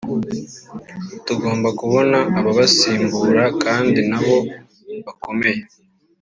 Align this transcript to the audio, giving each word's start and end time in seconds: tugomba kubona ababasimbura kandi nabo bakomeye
tugomba 1.25 1.69
kubona 1.79 2.17
ababasimbura 2.39 3.43
kandi 3.63 3.99
nabo 4.09 4.37
bakomeye 5.05 5.61